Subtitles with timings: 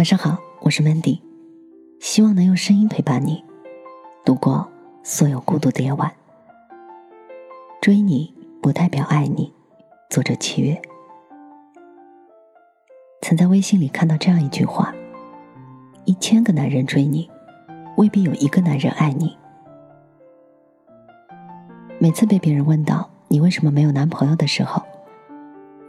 [0.00, 1.20] 晚上好，我是 Mandy，
[2.00, 3.44] 希望能用声音陪伴你
[4.24, 4.66] 度过
[5.02, 6.10] 所有孤独的夜晚。
[7.82, 9.52] 追你不代表爱你，
[10.08, 10.80] 作者七月。
[13.20, 14.90] 曾在微信里看到这样一句话：
[16.06, 17.30] 一千个男人追你，
[17.98, 19.36] 未必有一个男人爱你。
[21.98, 24.82] 每次被别人问到你为什么没有男朋友的时候，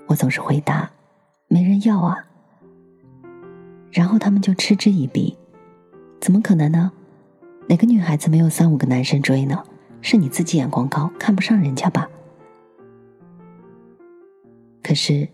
[0.07, 0.91] 我总是回答：
[1.47, 2.27] 没人要啊。
[3.91, 5.37] 然后他们就嗤之以鼻
[6.21, 6.91] ：“怎么可能呢？
[7.67, 9.63] 哪个女孩子没有三五个男生追呢？
[10.01, 12.09] 是你自己眼光高，看不上人家吧？”
[14.81, 15.29] 可是，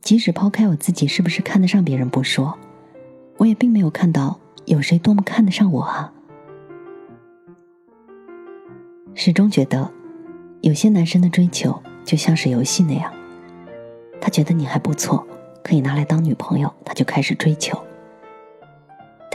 [0.00, 2.58] 即使抛开我自己是不是看得上别人不说，
[3.38, 6.12] 我也并没有看到有谁多么看得上我啊。
[9.14, 9.90] 始终觉得，
[10.60, 13.12] 有些男生的追求就像是游戏那样，
[14.20, 15.26] 他觉得你还不错，
[15.64, 17.82] 可以拿来当女朋友，他就开始追求。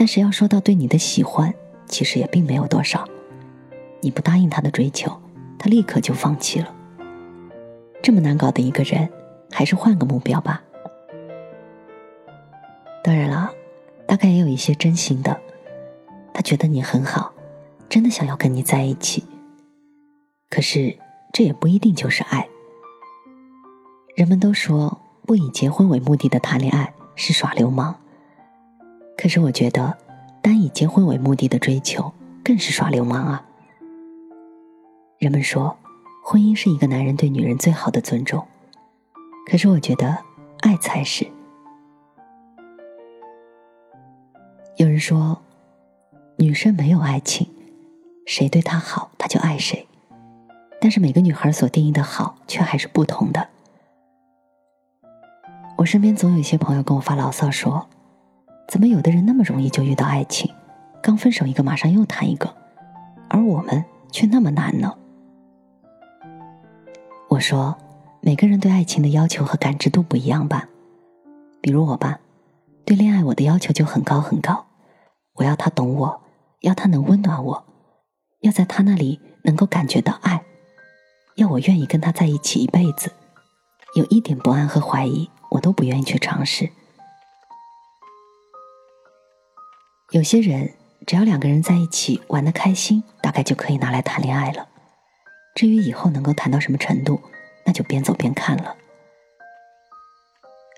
[0.00, 1.52] 但是要说到对你的喜欢，
[1.88, 3.04] 其实也并没有多少。
[4.00, 5.10] 你不答应他的追求，
[5.58, 6.72] 他立刻就放弃了。
[8.00, 9.10] 这么难搞的一个人，
[9.50, 10.62] 还是换个目标吧。
[13.02, 13.50] 当然了，
[14.06, 15.36] 大概也有一些真心的，
[16.32, 17.32] 他觉得你很好，
[17.88, 19.24] 真的想要跟你在一起。
[20.48, 20.96] 可是
[21.32, 22.48] 这也不一定就是爱。
[24.14, 27.96] 人们都说，不以结婚为目的的谈恋爱是耍流氓。
[29.20, 29.98] 可是我觉得，
[30.40, 33.44] 单以结婚为目的的追求更是耍流氓啊！
[35.18, 35.76] 人们说，
[36.22, 38.46] 婚姻是一个男人对女人最好的尊重，
[39.50, 40.16] 可是我觉得，
[40.60, 41.26] 爱才是。
[44.76, 45.42] 有人说，
[46.36, 47.50] 女生没有爱情，
[48.24, 49.88] 谁对她好，她就爱谁。
[50.80, 53.48] 但是每个女孩所定义的好，却还是不同的。
[55.76, 57.88] 我身边总有一些朋友跟我发牢骚说。
[58.68, 60.54] 怎么有的人那么容易就遇到爱情，
[61.02, 62.54] 刚分手一个马上又谈一个，
[63.30, 63.82] 而我们
[64.12, 64.94] 却那么难呢？
[67.30, 67.74] 我说，
[68.20, 70.68] 每个人对爱情的要求和感知度不一样吧。
[71.62, 72.20] 比如我吧，
[72.84, 74.66] 对恋爱我的要求就很高很高，
[75.36, 76.20] 我要他懂我，
[76.60, 77.64] 要他能温暖我，
[78.40, 80.42] 要在他那里能够感觉到爱，
[81.36, 83.10] 要我愿意跟他在一起一辈子，
[83.94, 86.68] 有一点不安和怀疑，我都不愿意去尝试。
[90.10, 90.72] 有些人
[91.06, 94.66] 只要两个人在一起玩的开心，大概就可以拿来谈恋爱了。
[95.54, 97.20] 至于以后能够谈到什么程度，
[97.66, 98.74] 那就边走边看了。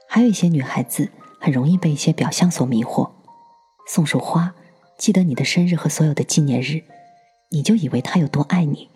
[0.08, 1.10] 还有一些女孩子
[1.40, 3.08] 很容易被一些表象所迷惑，
[3.86, 4.52] 送束花，
[4.98, 6.82] 记得你的生日和所有的纪念日，
[7.50, 8.90] 你就以为他有多爱你。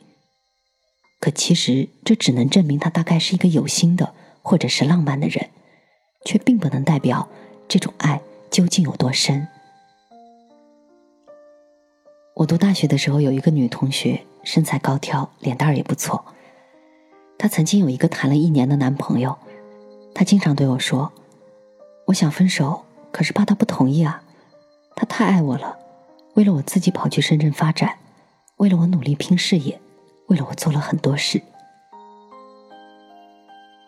[1.20, 4.12] 可其实这只能证明他大概是一个有心的
[4.42, 5.50] 或者是浪漫的人，
[6.24, 7.28] 却并不能代表
[7.68, 8.20] 这种爱
[8.50, 9.46] 究竟有多深。
[12.34, 16.24] 我读大学的时候，有一个女同学，身材高挑，脸蛋儿也不错。
[17.38, 19.38] 她曾经有一个谈了一年的男朋友，
[20.12, 21.12] 她经常对我说
[22.06, 24.20] ：“我想分手，可是怕他不同意啊。
[24.96, 25.78] 他太爱我了，
[26.34, 27.98] 为了我自己跑去深圳发展，
[28.56, 29.80] 为了我努力拼事业，
[30.26, 31.40] 为了我做了很多事。”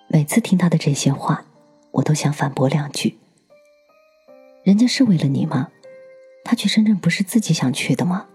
[0.07, 1.45] 每次听他的这些话，
[1.91, 3.19] 我都想反驳两句
[4.63, 5.71] ：“人家是为了你吗？
[6.45, 8.27] 他去深圳不是自己想去的吗？”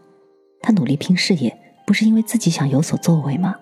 [0.61, 3.55] 他努力拼事业，不是因为自己想有所作为吗？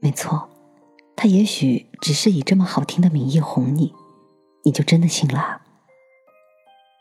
[0.00, 0.48] 没错，
[1.16, 3.94] 他也许只是以这么好听的名义哄你，
[4.64, 5.62] 你就真的信了？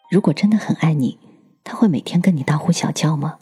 [0.10, 1.20] 如果真的很爱你，
[1.64, 3.40] 他会每天跟你大呼小叫吗？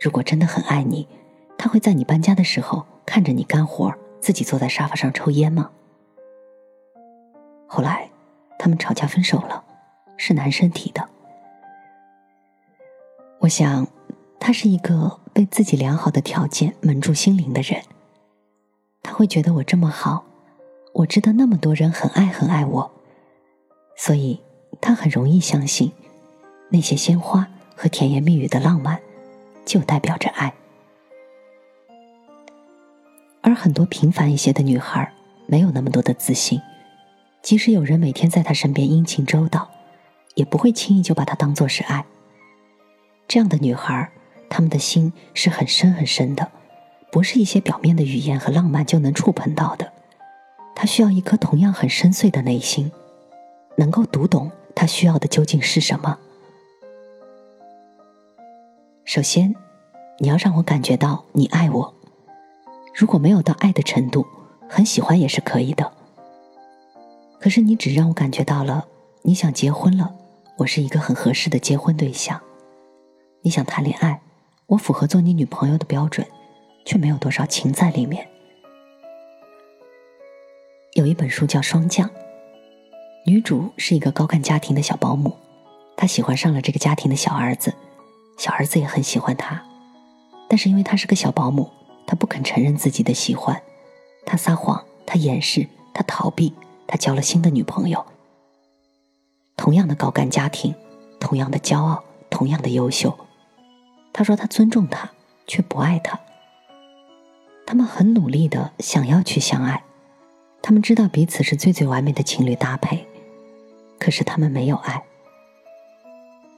[0.00, 1.08] 如果真的很爱你，
[1.56, 5.70] 他会在你搬家的时候看着你干活，自己坐在沙发上抽烟吗？
[7.66, 8.10] 后来，
[8.58, 9.64] 他们吵架分手了，
[10.16, 11.08] 是男生提的。
[13.40, 13.86] 我想，
[14.40, 17.80] 他是一个被自己良好的条件蒙住心灵的人。
[19.02, 20.24] 他会觉得我这么好，
[20.92, 22.90] 我值得那么多人很爱很爱我，
[23.96, 24.40] 所以
[24.80, 25.92] 他很容易相信，
[26.70, 27.46] 那些鲜花
[27.76, 29.00] 和甜言蜜语的浪漫，
[29.64, 30.52] 就代表着爱。
[33.40, 35.12] 而很多平凡一些的女孩，
[35.46, 36.60] 没有那么多的自信，
[37.40, 39.70] 即使有人每天在她身边殷勤周到，
[40.34, 42.04] 也不会轻易就把她当做是爱。
[43.28, 44.10] 这样的女孩，
[44.48, 46.50] 她们的心是很深很深的，
[47.12, 49.92] 不是一些表面的语言和浪漫就能触碰到的。
[50.74, 52.90] 她需要一颗同样很深邃的内心，
[53.76, 56.18] 能够读懂她需要的究竟是什么。
[59.04, 59.54] 首先，
[60.18, 61.94] 你要让我感觉到你爱我。
[62.94, 64.26] 如果没有到爱的程度，
[64.68, 65.92] 很喜欢也是可以的。
[67.38, 68.86] 可是你只让我感觉到了
[69.22, 70.14] 你想结婚了，
[70.56, 72.38] 我是一个很合适的结婚对象；
[73.48, 74.20] 你想谈恋爱，
[74.66, 76.26] 我符合做你女朋友的标准，
[76.84, 78.28] 却没有多少情在里面。
[80.92, 82.06] 有一本书叫《霜降》，
[83.24, 85.34] 女主是一个高干家庭的小保姆，
[85.96, 87.72] 她喜欢上了这个家庭的小儿子，
[88.36, 89.64] 小儿子也很喜欢她，
[90.46, 91.70] 但是因为她是个小保姆，
[92.06, 93.62] 她不肯承认自己的喜欢，
[94.26, 96.52] 她撒谎，她掩饰，她逃避，
[96.86, 98.04] 她交了新的女朋友。
[99.56, 100.74] 同样的高干家庭，
[101.18, 103.18] 同样的骄傲，同样的优秀，
[104.12, 105.10] 他说他尊重她，
[105.46, 106.18] 却不爱她。
[107.66, 109.82] 他们很努力的想要去相爱。
[110.60, 113.06] 他们知道彼此是最最完美的情侣搭配，
[113.98, 115.02] 可是他们没有爱。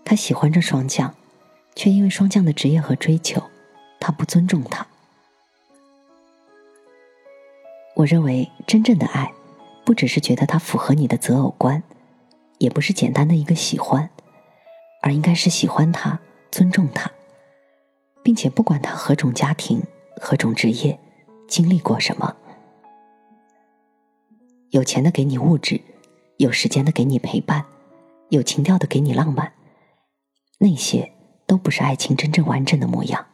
[0.05, 1.15] 他喜欢着霜降，
[1.77, 3.43] 却因为霜降的职业和追求，
[4.01, 4.87] 他不尊重他。
[7.97, 9.33] 我认为真正的爱，
[9.85, 11.83] 不只是觉得他符合你的择偶观，
[12.59, 14.09] 也不是简单的一个喜欢，
[15.03, 16.19] 而应该是喜欢他、
[16.51, 17.11] 尊重他，
[18.23, 19.83] 并且不管他何种家庭、
[20.21, 20.99] 何种职业，
[21.49, 22.37] 经历过什么。
[24.71, 25.81] 有钱的给你物质，
[26.37, 27.65] 有时间的给你陪伴，
[28.29, 29.53] 有情调的给你浪漫，
[30.59, 31.13] 那些
[31.47, 33.27] 都不是爱情真正完整的模样。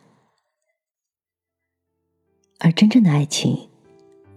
[2.59, 3.69] 而真正的爱情，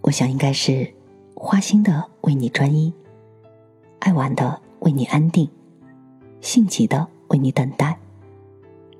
[0.02, 0.92] 我想应该是
[1.34, 2.92] 花心的为你专一，
[4.00, 5.48] 爱玩的为你安定，
[6.42, 7.98] 性急的为你等待，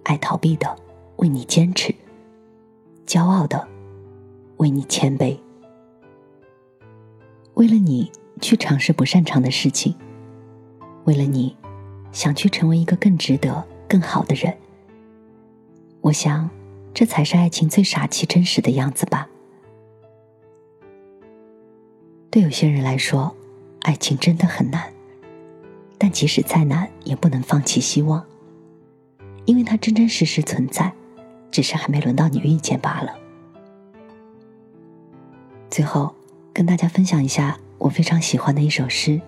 [0.04, 0.74] 爱逃避的
[1.20, 1.94] 为你坚持，
[3.06, 3.68] 骄傲的
[4.56, 5.36] 为你谦卑。
[7.52, 9.94] 为了你去尝试不擅长的事情，
[11.04, 11.54] 为了你
[12.10, 14.56] 想去成为一个更值得、更好的人。
[16.00, 16.48] 我想，
[16.94, 19.28] 这才是爱情最傻气、真实的样子吧。
[22.30, 23.36] 对有些人来说，
[23.82, 24.90] 爱情真的很难，
[25.98, 28.24] 但即使再难，也不能放弃希望，
[29.44, 30.94] 因为它真真实实存在，
[31.50, 33.18] 只是还没轮到你遇见罢了。
[35.68, 36.14] 最后。
[36.52, 39.18] 跟大家分享一下我非常喜欢的一首诗。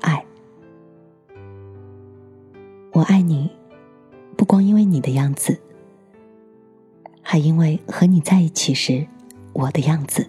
[0.00, 0.24] 爱，
[2.92, 3.50] 我爱你，
[4.36, 5.60] 不光因为你的样子，
[7.20, 9.06] 还因为和你在一起时
[9.52, 10.26] 我的样子。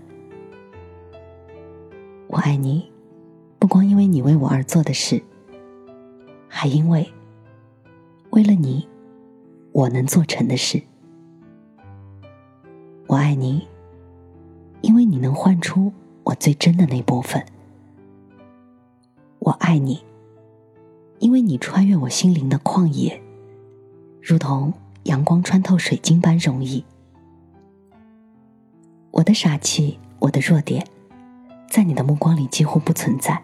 [2.27, 2.91] 我爱你，
[3.59, 5.23] 不光因为你为我而做的事，
[6.49, 7.07] 还因为
[8.31, 8.89] 为了你
[9.71, 10.81] 我能做成的事。
[13.07, 13.67] 我爱你。
[14.81, 17.45] 因为你能唤出我最真的那部分，
[19.37, 20.03] 我爱你。
[21.19, 23.21] 因为你穿越我心灵的旷野，
[24.19, 24.73] 如同
[25.03, 26.83] 阳光穿透水晶般容易。
[29.11, 30.83] 我的傻气，我的弱点，
[31.69, 33.43] 在你的目光里几乎不存在，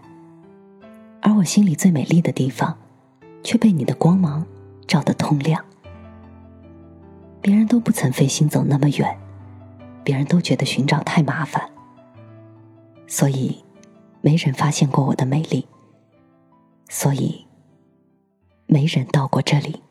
[1.22, 2.76] 而我心里最美丽的地方，
[3.44, 4.44] 却被你的光芒
[4.88, 5.64] 照得通亮。
[7.48, 9.18] 别人都不曾费心走那么远。
[10.04, 11.72] 别人都觉得寻找太麻烦，
[13.08, 13.64] 所以
[14.20, 15.66] 没人发现过我的美丽，
[16.90, 17.48] 所以
[18.66, 19.82] 没人到过这里。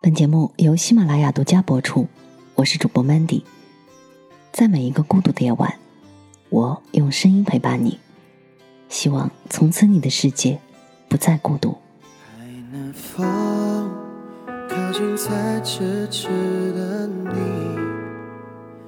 [0.00, 2.08] 本节目由喜马拉雅独家播出，
[2.54, 3.42] 我是主播 Mandy，
[4.50, 5.78] 在每一个孤独的夜晚，
[6.48, 8.00] 我用声音陪伴你，
[8.88, 10.58] 希望从此你的世界
[11.06, 11.76] 不再孤独。
[13.14, 13.57] 靠
[14.98, 16.26] 近在咫尺
[16.72, 17.30] 的你，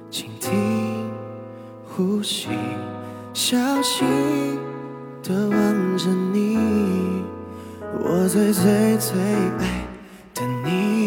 [0.09, 1.09] 倾听
[1.85, 2.49] 呼吸，
[3.33, 4.59] 小心
[5.23, 6.57] 的望着你，
[7.97, 9.87] 我最最最爱
[10.35, 11.00] 的你，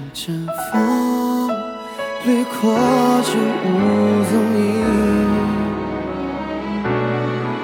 [0.00, 1.48] 像阵风
[2.24, 2.60] 掠过，
[3.22, 3.32] 就
[3.66, 3.68] 无
[4.24, 4.64] 踪影，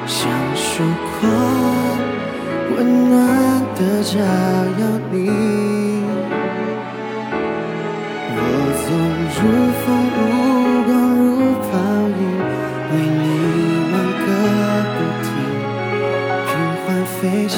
[0.07, 0.21] 像
[0.55, 0.83] 曙
[1.19, 1.23] 光
[2.76, 2.76] 温
[3.09, 3.14] 暖
[3.75, 5.14] 的照耀你。
[8.37, 8.38] 我
[8.85, 8.87] 总
[9.33, 9.38] 如
[9.81, 9.85] 风
[10.16, 10.19] 如
[10.85, 11.25] 光如
[11.62, 11.64] 泡
[12.19, 12.21] 影，
[12.93, 13.25] 为你
[13.90, 14.26] 忙个
[14.93, 15.26] 不停，
[16.47, 16.49] 频
[16.85, 17.57] 缓飞行。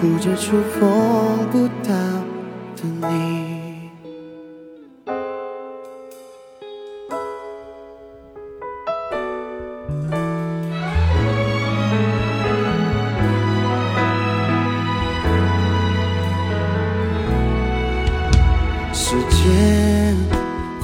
[0.00, 0.80] 护着触碰
[1.52, 1.90] 不到
[2.76, 3.41] 的你，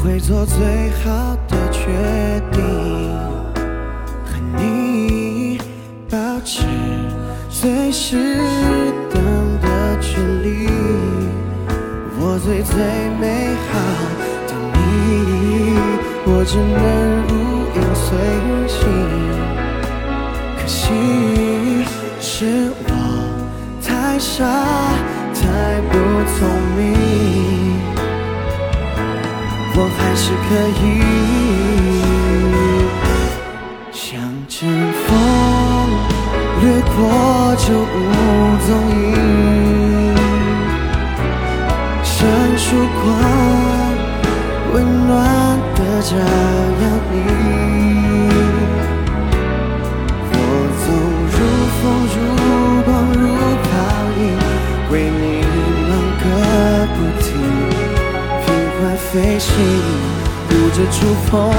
[0.02, 1.80] 会做最好的决
[2.52, 2.62] 定，
[4.25, 5.59] 和你
[6.11, 6.62] 保持
[7.50, 8.37] 最适
[9.12, 9.21] 当
[9.61, 10.68] 的距离。
[12.21, 12.76] 我最最
[13.21, 13.78] 美好
[14.47, 14.78] 的你，
[16.26, 16.76] 我只能
[17.28, 17.33] 如
[17.75, 18.07] 影随
[18.68, 18.76] 形。
[20.57, 20.76] 可惜
[22.21, 22.90] 是我
[23.83, 24.45] 太傻，
[25.35, 25.40] 太
[25.90, 25.92] 不
[26.38, 26.38] 聪
[26.76, 27.17] 明。
[30.20, 30.48] 是可
[30.82, 30.82] 以
[33.92, 35.08] 像阵风
[36.60, 36.64] 掠
[36.96, 36.96] 过
[37.56, 37.96] 就无
[38.66, 40.16] 踪影。
[42.02, 42.16] 像
[42.56, 42.66] 束
[43.00, 43.06] 光，
[44.72, 45.08] 温暖
[45.76, 46.82] 的照耀
[47.12, 47.67] 你。
[59.12, 59.55] 飞行，
[60.49, 61.50] 不知触碰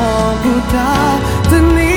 [0.43, 0.77] 不到
[1.49, 1.88] 的你。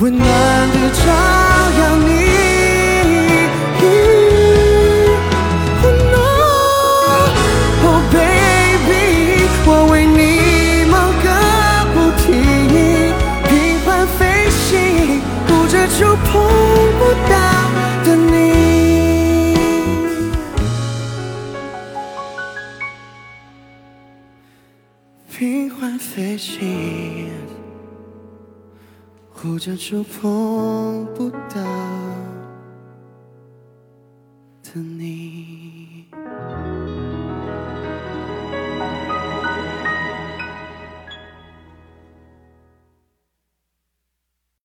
[0.00, 0.26] 温暖
[0.70, 1.02] 地照
[1.80, 2.08] 耀你。
[7.82, 11.26] Oh baby，我为你忙个
[11.92, 12.26] 不停，
[13.48, 13.50] 频
[13.84, 16.30] 繁飞行，顾着触碰
[16.98, 17.34] 不到
[18.04, 18.36] 的你。
[25.36, 27.30] 频繁飞行，
[29.48, 31.64] 护着触碰不到
[34.62, 35.57] 的你。